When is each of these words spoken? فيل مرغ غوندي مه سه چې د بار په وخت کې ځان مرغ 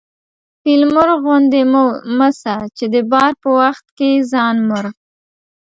فيل 0.61 0.81
مرغ 0.95 1.17
غوندي 1.25 1.61
مه 2.17 2.29
سه 2.41 2.55
چې 2.77 2.85
د 2.93 2.95
بار 3.11 3.31
په 3.41 3.49
وخت 3.59 3.85
کې 3.97 4.09
ځان 4.31 4.55
مرغ 4.69 4.93